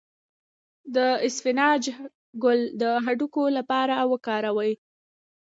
د 0.95 0.97
اسفناج 1.27 1.83
ګل 2.43 2.59
د 2.81 2.83
هډوکو 3.05 3.43
لپاره 3.57 3.95
وکاروئ 4.11 4.73